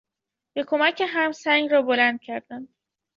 [0.53, 2.67] به کمک هم سنگ را بلند کردند.